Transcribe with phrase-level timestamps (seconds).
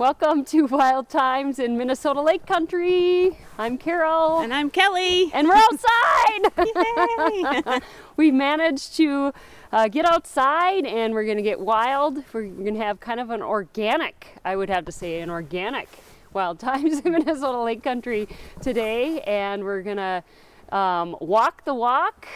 [0.00, 3.36] Welcome to Wild Times in Minnesota Lake Country.
[3.58, 4.40] I'm Carol.
[4.40, 5.30] And I'm Kelly.
[5.34, 7.82] And we're outside!
[8.16, 9.34] we managed to
[9.70, 12.24] uh, get outside and we're going to get wild.
[12.32, 15.90] We're going to have kind of an organic, I would have to say, an organic
[16.32, 18.26] Wild Times in Minnesota Lake Country
[18.62, 19.20] today.
[19.26, 20.24] And we're going to
[20.74, 22.26] um, walk the walk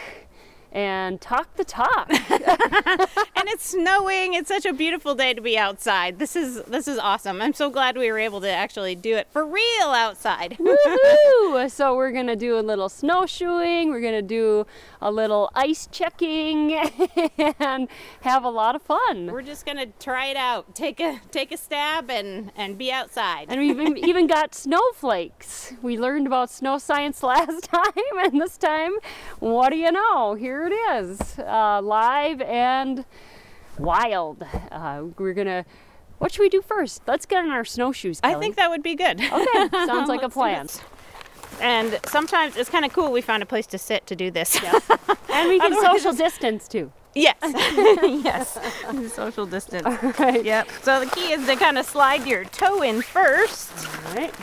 [0.75, 2.11] and talk the talk.
[2.11, 4.35] and it's snowing.
[4.35, 6.19] It's such a beautiful day to be outside.
[6.19, 7.41] This is this is awesome.
[7.41, 10.59] I'm so glad we were able to actually do it for real outside.
[10.61, 11.71] Woohoo!
[11.71, 13.91] So we're gonna do a little snowshoeing.
[13.91, 14.67] We're gonna do
[15.01, 17.89] a little ice checking and
[18.23, 19.31] have a lot of fun.
[19.31, 20.75] We're just gonna try it out.
[20.75, 23.47] Take a take a stab and and be outside.
[23.49, 25.75] And we've even got snowflakes.
[25.83, 27.93] We learned about snow science last time,
[28.25, 28.95] and this time,
[29.39, 30.35] what do you know?
[30.35, 33.05] Here it is, uh, live and
[33.79, 34.45] wild.
[34.71, 35.65] Uh, we're gonna.
[36.19, 37.03] What should we do first?
[37.07, 38.21] Let's get on our snowshoes.
[38.21, 38.35] Kelly.
[38.35, 39.21] I think that would be good.
[39.21, 40.69] Okay, sounds like a plan.
[41.61, 43.13] And sometimes it's kind of cool.
[43.13, 44.61] We found a place to sit to do this.
[44.63, 44.79] Yeah.
[45.33, 46.93] and we can social distance too.
[47.15, 47.37] Yes.
[47.43, 48.59] yes.
[49.15, 49.87] Social distance.
[49.87, 50.45] All right.
[50.45, 50.69] Yep.
[50.83, 53.71] So the key is to kind of slide your toe in first.
[54.07, 54.35] All right.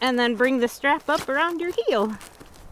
[0.00, 2.16] And then bring the strap up around your heel.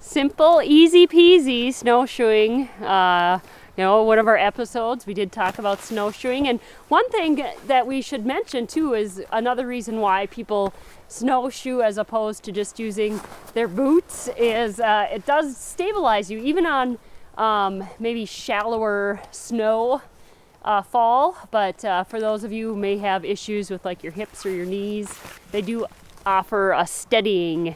[0.06, 2.68] Simple, easy peasy snowshoeing.
[2.80, 3.40] Uh,
[3.76, 6.46] you know, one of our episodes we did talk about snowshoeing.
[6.46, 10.72] And one thing that we should mention too is another reason why people
[11.08, 13.20] snowshoe as opposed to just using
[13.52, 16.98] their boots is uh, it does stabilize you even on
[17.36, 20.02] um, maybe shallower snow
[20.64, 21.36] uh, fall.
[21.50, 24.50] But uh, for those of you who may have issues with like your hips or
[24.50, 25.12] your knees,
[25.50, 25.84] they do
[26.24, 27.74] offer a steadying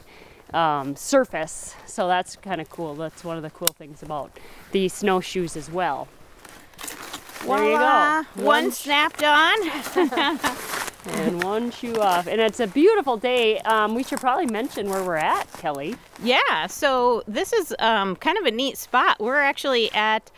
[0.52, 1.74] um, surface.
[1.86, 2.94] So that's kind of cool.
[2.94, 4.38] That's one of the cool things about
[4.72, 6.08] the snowshoes as well.
[6.78, 8.18] There Voila.
[8.18, 8.44] you go.
[8.44, 9.56] One, one snapped on.
[11.06, 12.26] and one shoe off.
[12.26, 13.58] And it's a beautiful day.
[13.60, 15.96] Um, we should probably mention where we're at, Kelly.
[16.22, 19.20] Yeah, so this is um, kind of a neat spot.
[19.20, 20.30] We're actually at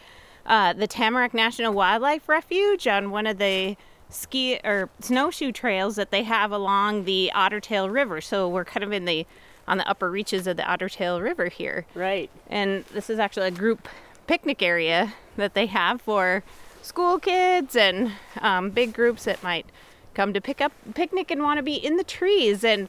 [0.47, 3.77] uh, the Tamarac National Wildlife Refuge on one of the
[4.13, 8.21] ski or snowshoe trails that they have along the Ottertail River.
[8.21, 9.27] So we're kind of in the
[9.67, 11.87] on the upper reaches of the Ottertail River here.
[11.95, 12.31] Right.
[12.49, 13.89] And this is actually a group
[14.27, 16.43] picnic area that they have for
[16.83, 19.67] school kids and um, big groups that might
[20.15, 22.89] come to pick up picnic and want to be in the trees and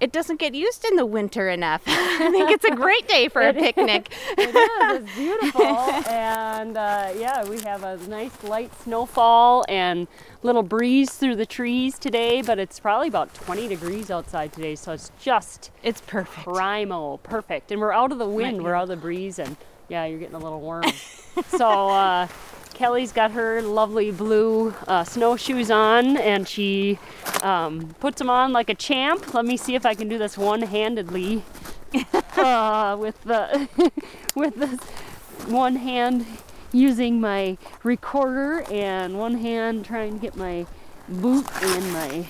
[0.00, 1.82] it doesn't get used in the winter enough.
[1.86, 4.12] I think it's a great day for a picnic.
[4.36, 5.04] it is.
[5.04, 5.62] It's beautiful,
[6.10, 10.08] and uh, yeah, we have a nice light snowfall and
[10.42, 12.42] little breeze through the trees today.
[12.42, 17.70] But it's probably about 20 degrees outside today, so it's just it's perfect, primal, perfect.
[17.70, 19.56] And we're out of the wind, we're out of the breeze, and
[19.88, 20.84] yeah, you're getting a little warm.
[21.48, 21.88] so.
[21.88, 22.28] Uh,
[22.74, 26.98] Kelly's got her lovely blue uh, snowshoes on and she
[27.42, 29.32] um, puts them on like a champ.
[29.32, 31.42] Let me see if I can do this one-handedly
[32.36, 33.68] uh, with the
[34.34, 34.80] with this
[35.48, 36.26] one hand
[36.72, 40.66] using my recorder and one hand trying to get my
[41.08, 42.26] boot and my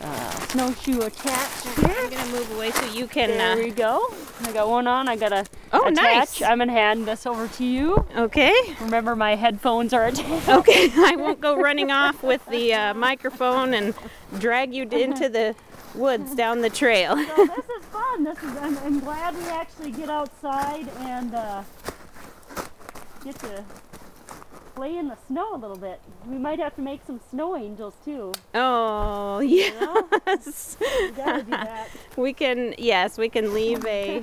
[0.00, 1.94] uh, snowshoe attached here.
[1.96, 3.28] I'm gonna move away so you can.
[3.30, 4.12] There uh, we go.
[4.40, 5.08] I got one on.
[5.08, 5.94] I got a oh attach.
[5.94, 6.42] nice.
[6.42, 8.06] I'm gonna hand this over to you.
[8.16, 8.54] Okay.
[8.80, 10.48] Remember, my headphones are attached.
[10.48, 10.90] Okay.
[10.96, 13.94] I won't go running off with the uh, microphone and
[14.38, 15.54] drag you into the
[15.94, 17.16] woods down the trail.
[17.16, 18.24] so this is fun.
[18.24, 18.56] This is.
[18.56, 21.62] I'm, I'm glad we actually get outside and uh,
[23.24, 23.64] get to
[24.74, 26.00] play in the snow a little bit.
[26.26, 28.32] We might have to make some snow angels too.
[28.54, 30.76] Oh yes.
[30.80, 31.88] we gotta do that.
[32.16, 34.22] We can yes, we can leave a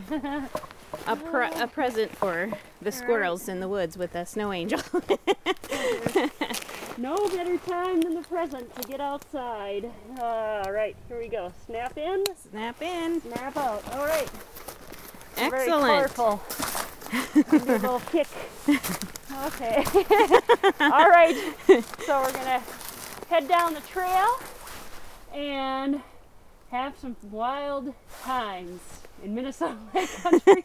[1.07, 2.51] a, pre- a present for
[2.81, 4.81] the squirrels in the woods with a snow angel.
[6.97, 9.91] no better time than the present to get outside.
[10.19, 11.51] All right, here we go.
[11.65, 12.23] Snap in.
[12.49, 13.21] Snap in.
[13.21, 13.83] Snap out.
[13.93, 14.29] All right.
[15.37, 15.51] Excellent.
[15.51, 15.67] Very
[16.09, 16.41] colorful.
[17.35, 18.27] a little kick.
[19.45, 19.83] Okay.
[20.79, 21.35] All right.
[22.05, 22.61] So we're gonna
[23.29, 24.27] head down the trail
[25.33, 26.01] and
[26.69, 27.93] have some wild
[28.23, 28.79] times
[29.23, 29.77] in Minnesota
[30.21, 30.63] Country.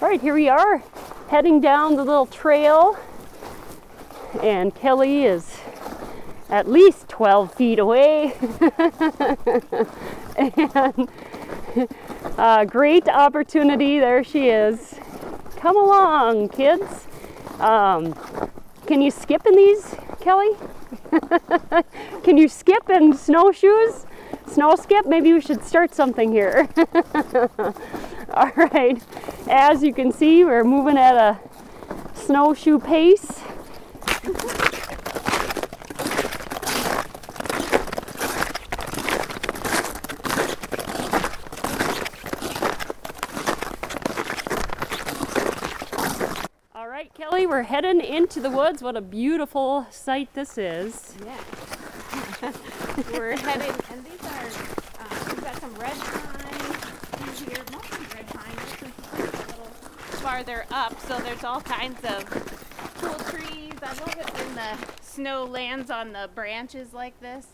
[0.00, 0.82] All right, here we are
[1.28, 2.96] heading down the little trail,
[4.42, 5.58] and Kelly is
[6.48, 8.34] at least 12 feet away.
[10.36, 11.08] and
[12.38, 13.98] uh, great opportunity.
[13.98, 14.94] There she is.
[15.66, 17.08] Come along, kids.
[17.58, 18.14] Um,
[18.86, 20.50] can you skip in these, Kelly?
[22.22, 24.06] can you skip in snowshoes?
[24.46, 25.06] Snow skip?
[25.06, 26.68] Maybe we should start something here.
[28.32, 29.02] All right.
[29.48, 31.40] As you can see, we're moving at a
[32.14, 33.42] snowshoe pace.
[47.16, 48.82] Kelly, we're heading into the woods.
[48.82, 51.14] What a beautiful sight this is.
[51.22, 51.36] Yeah.
[53.12, 54.46] We're heading, and these are,
[54.98, 58.56] uh, we've got some red pine here, mostly red pine.
[58.56, 59.66] just a little
[60.22, 62.24] farther up, so there's all kinds of
[62.96, 63.74] cool trees.
[63.82, 67.46] I love it when the snow lands on the branches like this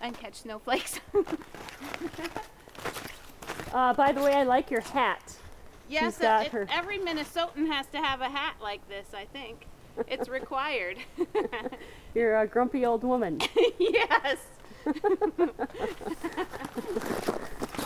[0.00, 0.98] and catch snowflakes.
[3.72, 5.35] Uh, by the way, I like your hat.
[5.88, 9.66] Yes, got it- her- every Minnesotan has to have a hat like this, I think.
[10.08, 10.98] It's required.
[12.14, 13.40] You're a grumpy old woman.
[13.78, 14.38] yes.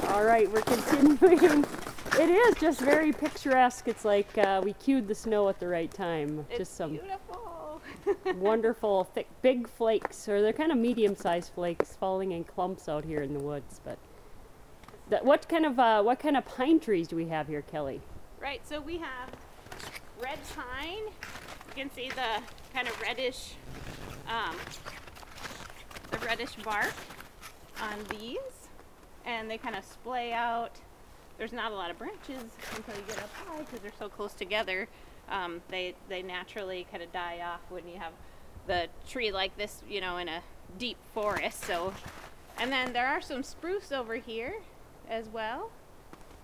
[0.09, 1.65] All right, we're continuing.
[2.19, 3.87] It is just very picturesque.
[3.87, 6.45] It's like uh, we cued the snow at the right time.
[6.51, 7.81] It's just some beautiful.
[8.37, 13.23] wonderful, thick, big flakes, or they're kind of medium-sized flakes falling in clumps out here
[13.23, 13.81] in the woods.
[13.85, 13.99] But
[15.23, 18.01] what kind of uh, what kind of pine trees do we have here, Kelly?
[18.41, 19.31] Right, so we have
[20.21, 21.05] red pine.
[21.69, 22.43] You can see the
[22.73, 23.55] kind of reddish,
[24.29, 24.57] um,
[26.11, 26.95] the reddish bark
[27.83, 28.69] on these,
[29.25, 30.73] and they kind of splay out.
[31.39, 32.45] There's not a lot of branches
[32.77, 34.89] until you get up high because they're so close together.
[35.29, 38.13] Um, they they naturally kind of die off when you have
[38.67, 40.43] the tree like this, you know, in a
[40.79, 41.65] deep forest.
[41.65, 41.95] So,
[42.59, 44.57] and then there are some spruce over here
[45.11, 45.71] as well.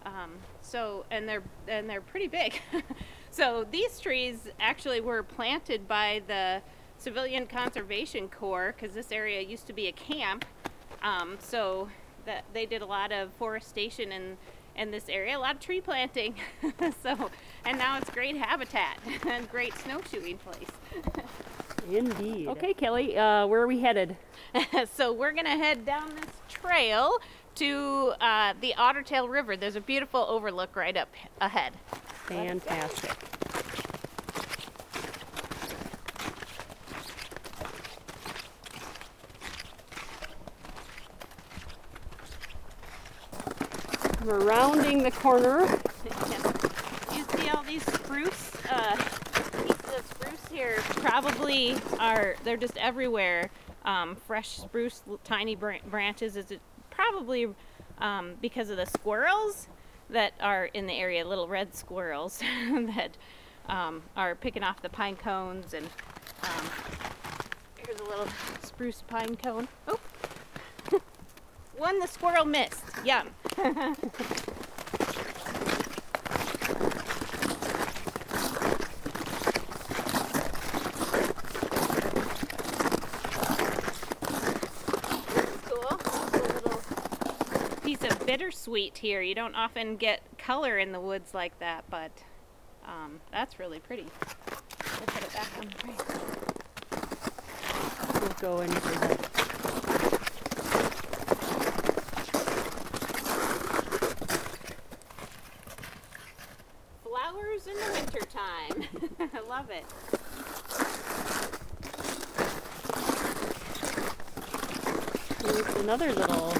[0.04, 2.60] Um, so and they're and they're pretty big.
[3.30, 6.60] so these trees actually were planted by the
[6.98, 10.44] Civilian Conservation Corps because this area used to be a camp.
[11.02, 11.88] Um, so
[12.24, 14.36] that they did a lot of forestation in
[14.76, 16.34] in this area, a lot of tree planting.
[17.02, 17.30] so
[17.64, 20.68] and now it's great habitat and great snowshoeing place.
[21.90, 22.48] Indeed.
[22.48, 24.16] Okay, Kelly, uh, where are we headed?
[24.94, 27.18] so we're gonna head down this trail
[27.56, 29.56] to uh, the Ottertail River.
[29.56, 31.08] There's a beautiful overlook right up
[31.40, 31.72] ahead.
[32.26, 33.16] Fantastic.
[44.24, 45.66] We're rounding the corner.
[47.14, 48.96] You see all these spruce uh,
[49.62, 50.76] pieces of spruce here?
[50.96, 53.50] Probably are they're just everywhere.
[53.86, 56.36] Um, fresh spruce, tiny branches.
[56.36, 56.60] Is it
[56.96, 57.48] probably
[57.98, 59.68] um, because of the squirrels
[60.10, 61.26] that are in the area?
[61.26, 62.38] Little red squirrels
[62.70, 63.16] that
[63.68, 65.86] um, are picking off the pine cones and.
[66.42, 66.64] Um,
[67.76, 68.28] here's a little
[68.62, 69.68] spruce pine cone.
[69.88, 69.98] Oh,
[71.76, 72.82] one the squirrel missed.
[73.04, 73.28] Yum.
[73.56, 73.94] cool.
[86.32, 86.80] Just a little
[87.82, 89.22] piece of bittersweet here.
[89.22, 92.10] You don't often get color in the woods like that, but
[92.86, 94.04] um, that's really pretty.
[94.98, 96.00] We'll put it back on the branch.
[98.20, 99.16] We'll go into the
[107.02, 109.30] Flowers in the wintertime.
[109.32, 109.86] I love it.
[115.42, 116.52] Here's another little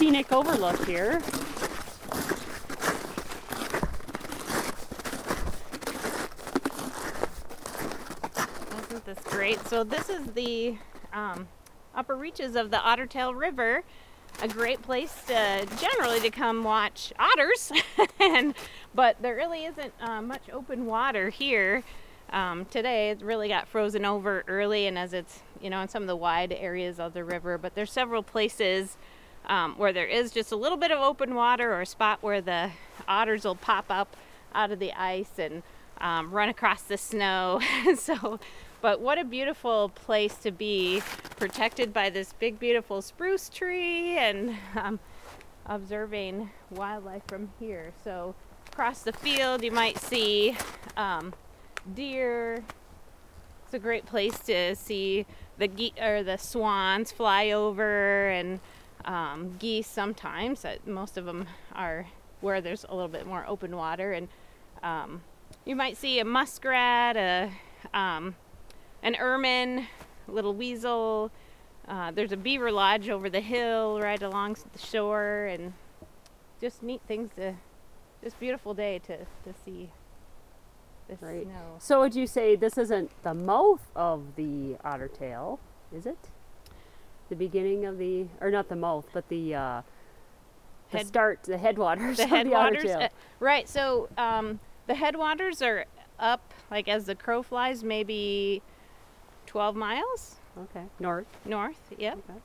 [0.00, 1.20] scenic overlook here.
[8.88, 9.60] Isn't this great?
[9.66, 10.78] So this is the
[11.12, 11.48] um,
[11.94, 13.84] upper reaches of the Ottertail River.
[14.40, 17.70] A great place to generally to come watch otters,
[18.18, 18.54] and
[18.94, 21.84] but there really isn't uh, much open water here.
[22.30, 26.02] Um, today it really got frozen over early, and as it's you know in some
[26.02, 28.96] of the wide areas of the river, but there's several places
[29.50, 32.40] um, where there is just a little bit of open water or a spot where
[32.40, 32.70] the
[33.08, 34.16] otters will pop up
[34.54, 35.64] out of the ice and
[36.00, 37.60] um, run across the snow.
[37.96, 38.38] so,
[38.80, 41.02] but what a beautiful place to be,
[41.36, 45.00] protected by this big, beautiful spruce tree and um,
[45.66, 47.92] observing wildlife from here.
[48.04, 48.36] So,
[48.72, 50.56] across the field, you might see
[50.96, 51.34] um,
[51.92, 52.62] deer.
[53.64, 55.26] It's a great place to see
[55.58, 58.60] the ge- or the swans fly over and
[59.04, 60.64] um, geese sometimes.
[60.64, 62.06] Uh, most of them are
[62.40, 64.28] where there's a little bit more open water, and
[64.82, 65.22] um,
[65.64, 67.50] you might see a muskrat, a
[67.92, 68.34] um,
[69.02, 69.86] an ermine,
[70.28, 71.30] a little weasel.
[71.88, 75.72] Uh, there's a beaver lodge over the hill right along the shore, and
[76.60, 77.54] just neat things to.
[78.22, 79.88] Just beautiful day to to see
[81.08, 81.44] this Right.
[81.44, 81.76] snow.
[81.78, 85.58] So would you say this isn't the mouth of the otter tail,
[85.90, 86.18] is it?
[87.30, 89.82] The beginning of the, or not the mouth, but the uh,
[90.90, 93.08] the Head- start, the headwaters the of the headwaters uh,
[93.38, 94.58] right so um,
[94.88, 95.84] the headwaters are
[96.18, 98.60] up, like as the crow flies, maybe
[99.46, 100.84] 12 miles Okay.
[100.98, 101.26] North.
[101.44, 101.78] north.
[101.96, 102.18] Yep.
[102.28, 102.38] Okay.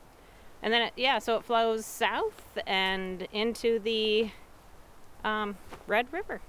[0.62, 4.30] And then, it, yeah, so it flows south and into the
[5.24, 6.42] um, Red River.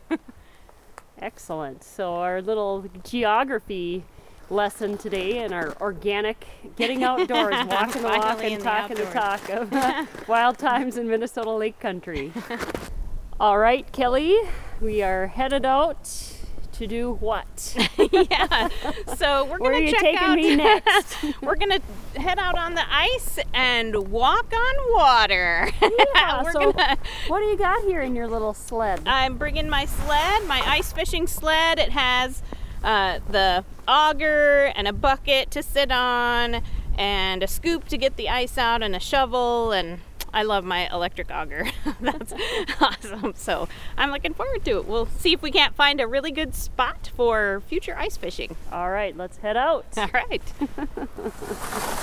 [1.18, 1.82] Excellent.
[1.82, 4.04] So our little geography
[4.50, 9.40] lesson today in our organic getting outdoors, walking the walk and talking the outdoors.
[9.40, 12.32] talk of uh, wild times in Minnesota Lake Country.
[13.40, 14.36] All right, Kelly,
[14.80, 16.04] we are headed out
[16.72, 17.76] to do what?
[18.12, 18.68] yeah.
[19.16, 20.36] So we're Where are gonna you check taking out.
[20.36, 21.16] me next?
[21.42, 21.80] we're gonna
[22.16, 25.70] head out on the ice and walk on water.
[26.14, 26.96] Yeah, we're so gonna.
[27.26, 29.02] what do you got here in your little sled?
[29.06, 31.78] I'm bringing my sled, my ice fishing sled.
[31.78, 32.42] It has
[32.82, 36.62] uh, the auger and a bucket to sit on,
[36.96, 39.72] and a scoop to get the ice out, and a shovel.
[39.72, 40.00] And
[40.32, 41.66] I love my electric auger.
[42.00, 42.32] That's
[42.80, 43.34] awesome.
[43.36, 44.86] So I'm looking forward to it.
[44.86, 48.56] We'll see if we can't find a really good spot for future ice fishing.
[48.70, 49.86] All right, let's head out.
[49.96, 50.42] All right.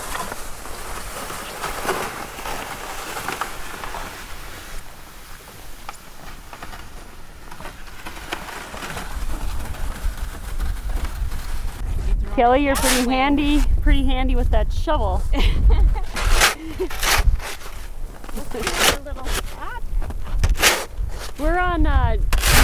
[12.35, 15.21] Kelly, you're pretty handy, pretty handy with that shovel.
[21.39, 22.17] We're on uh,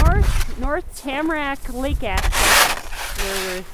[0.04, 3.64] North North Tamarac Lake access, where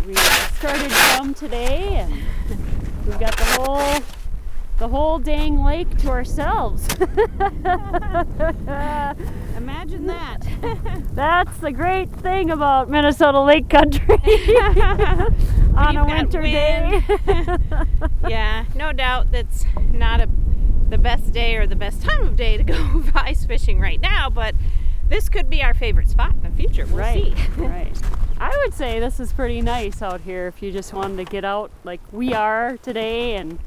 [0.00, 2.12] we're, we started from today, and
[3.06, 4.02] we've got the whole
[4.82, 6.88] the whole dang lake to ourselves.
[9.56, 10.38] Imagine that.
[11.14, 14.16] That's the great thing about Minnesota Lake Country
[15.76, 17.00] on a winter day.
[18.28, 20.28] yeah, no doubt that's not a
[20.88, 24.28] the best day or the best time of day to go ice fishing right now,
[24.28, 24.56] but
[25.08, 26.86] this could be our favorite spot in the future.
[26.86, 27.62] We'll right, see.
[27.62, 27.96] right.
[28.40, 31.44] I would say this is pretty nice out here if you just wanted to get
[31.44, 33.60] out like we are today and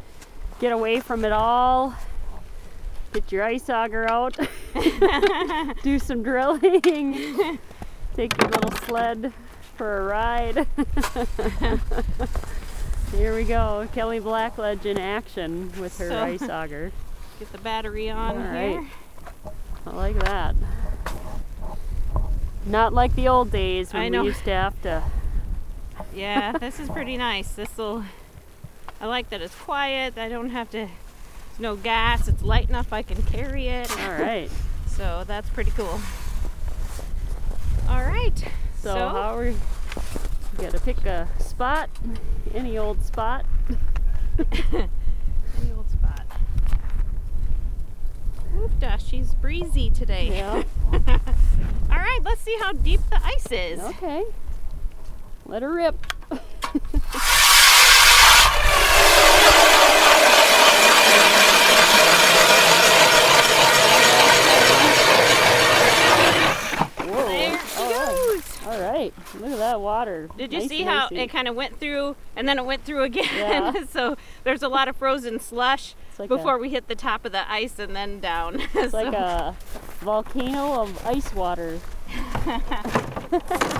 [0.59, 1.93] get away from it all.
[3.13, 4.37] Get your ice auger out,
[5.83, 6.81] do some drilling,
[8.13, 9.31] take your little sled
[9.77, 10.67] for a ride.
[13.15, 16.91] Here we go, Kelly Blackledge in action with her So- ice auger.
[17.39, 18.51] Get the battery on All here.
[18.79, 18.87] right.
[19.85, 20.55] I like that.
[22.65, 25.03] Not like the old days when we used to have to.
[26.13, 27.51] Yeah, this is pretty nice.
[27.53, 28.03] This will.
[29.05, 30.17] I like that it's quiet.
[30.17, 30.77] I don't have to.
[30.77, 32.27] There's no gas.
[32.27, 33.91] It's light enough I can carry it.
[33.91, 34.49] All right.
[34.87, 35.99] So that's pretty cool.
[37.89, 38.33] All right.
[38.79, 39.49] So, how are we?
[39.49, 39.57] You
[40.57, 41.89] gotta pick a spot,
[42.53, 43.45] any old spot.
[44.39, 46.25] Any old spot.
[48.55, 50.29] Oofda, she's breezy today.
[50.29, 50.63] Yeah.
[50.93, 53.81] All right, let's see how deep the ice is.
[53.81, 54.23] Okay.
[55.45, 55.97] Let her rip.
[67.05, 67.27] Whoa.
[67.27, 68.15] There she All right.
[68.15, 68.65] goes.
[68.65, 69.41] All right.
[69.41, 70.29] Look at that water.
[70.37, 71.19] Did you Nice see how icy.
[71.19, 73.25] it kind of went through and then it went through again?
[73.33, 73.85] Yeah.
[73.89, 77.31] so there's a lot of frozen slush like before a, we hit the top of
[77.31, 78.61] the ice and then down.
[78.73, 79.55] it's like a
[79.99, 81.79] volcano of ice water.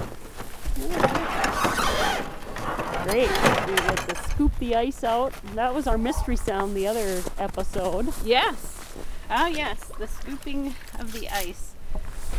[3.05, 3.29] Great.
[3.29, 5.33] We get to scoop the ice out.
[5.53, 8.11] That was our mystery sound the other episode.
[8.23, 8.95] Yes.
[9.29, 11.75] Oh yes, the scooping of the ice.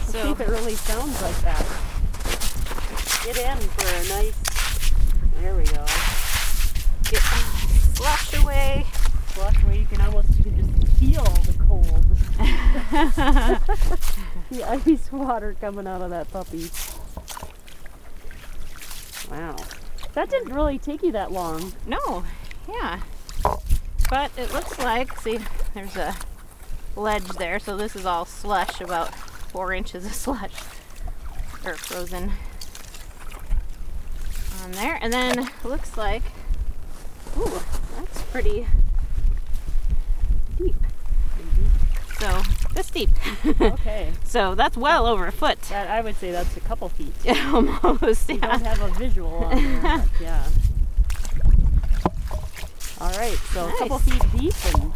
[0.06, 1.66] So it really sounds like that.
[3.26, 4.34] Get in for a nice.
[5.40, 5.84] There we go.
[7.10, 8.86] get some slush away.
[9.26, 12.06] Flush away, you can almost you can just feel the cold.
[14.48, 16.70] the ice water coming out of that puppy.
[19.28, 19.56] Wow.
[20.12, 21.72] That didn't really take you that long.
[21.84, 22.22] No,
[22.68, 23.00] yeah.
[24.08, 25.40] But it looks like, see,
[25.74, 26.14] there's a
[26.94, 30.54] ledge there, so this is all slush, about four inches of slush,
[31.64, 32.30] or frozen
[34.66, 34.98] on there.
[35.00, 36.22] And then looks like,
[37.38, 37.60] ooh,
[37.96, 38.66] that's pretty
[40.58, 40.74] deep.
[42.18, 42.42] So,
[42.74, 43.10] this deep.
[43.60, 44.10] Okay.
[44.24, 45.60] so that's well over a foot.
[45.62, 47.12] That I would say that's a couple feet.
[47.52, 48.46] Almost, We yeah.
[48.46, 50.48] don't have a visual on there, yeah.
[52.98, 54.92] All right, so a couple feet deep and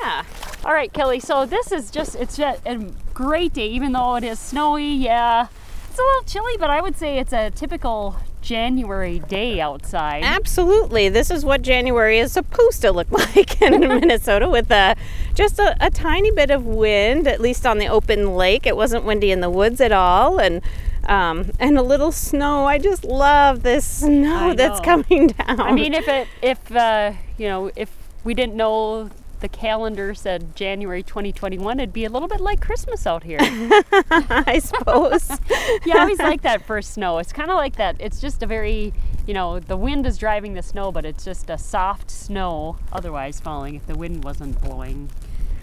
[0.00, 0.24] Yeah.
[0.64, 1.18] All right, Kelly.
[1.18, 2.76] So this is just it's just a
[3.12, 4.94] great day, even though it is snowy.
[4.94, 5.48] Yeah,
[5.88, 10.22] it's a little chilly, but I would say it's a typical January day outside.
[10.24, 11.08] Absolutely.
[11.08, 14.96] This is what January is supposed to look like in Minnesota with a,
[15.34, 18.66] just a, a tiny bit of wind, at least on the open lake.
[18.66, 20.38] It wasn't windy in the woods at all.
[20.38, 20.62] And
[21.04, 22.66] um, and a little snow.
[22.66, 25.60] I just love this snow that's coming down.
[25.60, 27.90] I mean, if it, if uh, you know, if
[28.22, 33.06] we didn't know the calendar said January 2021, it'd be a little bit like Christmas
[33.06, 33.38] out here.
[34.10, 35.30] I suppose.
[35.86, 37.18] you always like that first snow.
[37.18, 37.96] It's kind of like that.
[37.98, 38.92] It's just a very,
[39.26, 43.40] you know, the wind is driving the snow, but it's just a soft snow otherwise
[43.40, 45.10] falling if the wind wasn't blowing.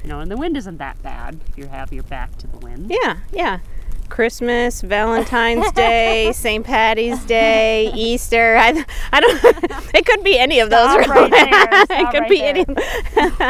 [0.03, 2.57] You know, and the wind isn't that bad if you have your back to the
[2.57, 2.89] wind.
[3.03, 3.60] yeah, yeah.
[4.09, 6.65] Christmas, Valentine's Day, St.
[6.65, 8.57] Patty's Day, Easter.
[8.57, 9.43] I, I don't.
[9.93, 10.91] It could be any of those.
[10.91, 12.55] Stop right there, it could right be there.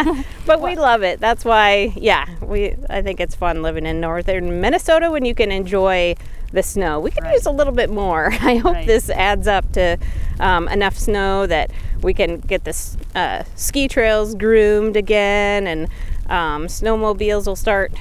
[0.08, 0.24] any.
[0.46, 1.20] but we love it.
[1.20, 1.92] That's why.
[1.98, 2.76] Yeah, we.
[2.90, 6.16] I think it's fun living in northern Minnesota when you can enjoy
[6.54, 7.00] the snow.
[7.02, 7.34] We could Right.
[7.34, 8.28] use a little bit more.
[8.32, 8.88] I hope Right.
[8.88, 9.98] this adds up to
[10.40, 11.72] um, enough snow that
[12.02, 12.76] we can get the
[13.16, 15.90] uh, ski trails groomed again, and
[16.30, 17.92] um, snowmobiles will start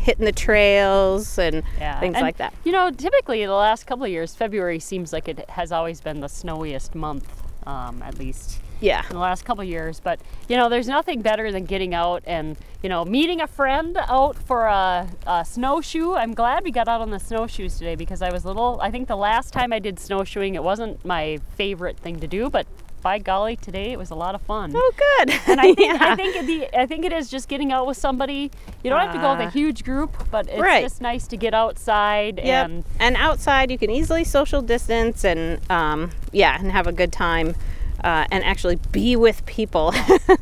[0.00, 2.54] hitting the trails and Yeah, things and, like that.
[2.64, 6.20] You know, typically the last couple of years, February seems like it has always been
[6.20, 7.28] the snowiest month,
[7.66, 9.02] um, at least Yeah.
[9.08, 10.00] in the last couple of years.
[10.00, 13.98] But you know, there's nothing better than getting out and you know meeting a friend
[14.08, 16.14] out for a, a snowshoe.
[16.14, 18.80] I'm glad we got out on the snowshoes today because I was little.
[18.82, 22.48] I think the last time I did snowshoeing, it wasn't my favorite thing to do,
[22.48, 22.66] but
[23.02, 24.72] by golly, today it was a lot of fun.
[24.74, 25.30] Oh, good.
[25.48, 25.98] And I think Yeah.
[26.00, 28.50] I think the I think it is just getting out with somebody.
[28.82, 29.48] You don't have to go with Ah.
[29.48, 30.82] a huge group, but it's Right.
[30.82, 32.64] just nice to get outside Yep.
[32.66, 37.12] and And outside, you can easily social distance and um, yeah, and have a good
[37.12, 37.54] time.
[38.02, 39.92] Uh, and actually be with people.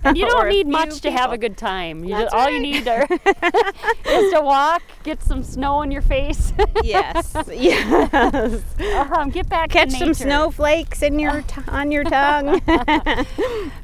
[0.05, 2.05] And you don't need much to have a good time.
[2.05, 3.03] You just, all you need are,
[4.07, 6.53] is to walk, get some snow in your face,
[6.85, 8.63] yes, yes.
[9.13, 12.61] um, get back Catch some snowflakes in your t- on your tongue.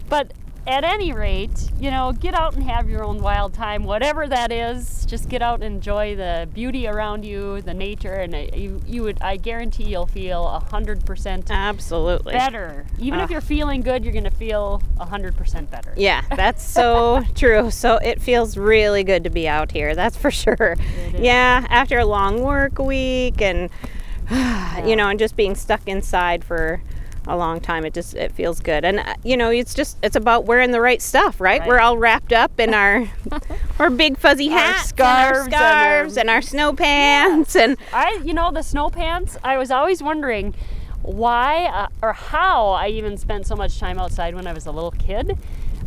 [0.08, 0.32] But
[0.66, 4.50] at any rate, you know, get out and have your own wild time, whatever that
[4.50, 5.04] is.
[5.04, 9.02] Just get out and enjoy the beauty around you, the nature, and uh, you, you
[9.02, 9.18] would.
[9.20, 12.32] I guarantee you'll feel a hundred percent Absolutely.
[12.32, 12.86] better.
[12.98, 15.92] Even if you're feeling good, you're gonna feel a hundred percent better.
[15.96, 17.70] Yeah, that's so true.
[17.70, 19.94] So it feels really good to be out here.
[19.94, 20.76] That's for sure.
[21.18, 23.70] Yeah, after a long work week and
[24.30, 24.86] Yeah.
[24.86, 26.80] you know, and just being stuck inside for
[27.26, 28.84] a long time, it just it feels good.
[28.84, 31.60] And uh, you know, it's just it's about wearing the right stuff, right?
[31.60, 31.68] Right.
[31.68, 33.08] We're all wrapped up in our
[33.78, 37.56] our big fuzzy Our hats, scarves and and our our- scarves, and our snow pants,
[37.56, 39.36] and I, you know, the snow pants.
[39.42, 40.54] I was always wondering
[41.02, 44.72] why uh, or how I even spent so much time outside when I was a
[44.72, 45.36] little kid.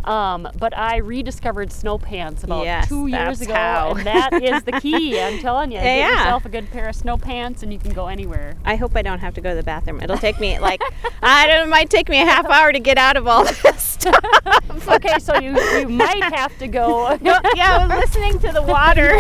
[0.08, 3.92] Um, but I rediscovered snow pants about Yes, two years ago, how.
[3.96, 5.20] and that is the key.
[5.20, 8.08] I'm telling you, get yourself a good pair of snow pants, and you can go
[8.08, 8.56] anywhere.
[8.64, 10.00] I hope I don't have to go to the bathroom.
[10.02, 10.82] It'll take me like
[11.22, 11.68] I don't.
[11.68, 14.88] It might take me a half hour to get out of all this stuff.
[14.88, 17.18] Okay, so you you might have to go.
[17.20, 19.14] No, yeah, I was listening to the water.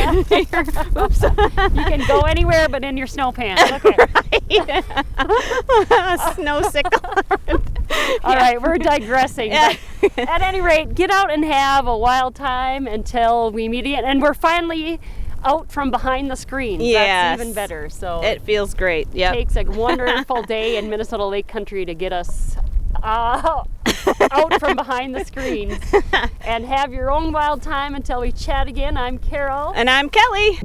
[0.97, 1.21] Oops.
[1.21, 3.63] you can go anywhere but in your snow pants.
[3.73, 4.81] Okay.
[6.35, 7.01] Snow sickle.
[8.27, 9.51] All right, we're digressing.
[9.51, 9.75] Yeah.
[10.17, 14.03] At any rate, get out and have a wild time until we meet again.
[14.05, 14.99] And we're finally
[15.43, 16.81] out from behind the screen.
[16.81, 17.37] Yes.
[17.37, 17.89] That's even better.
[17.89, 19.07] So It feels great.
[19.09, 19.33] it Yep.
[19.33, 22.57] takes a wonderful day in Minnesota Lake Country to get us
[23.03, 23.63] uh,
[24.31, 25.79] out from behind the screen.
[26.41, 28.97] and have your own wild time until we chat again.
[28.97, 29.71] I'm Carol.
[29.75, 30.59] And I'm Kelly.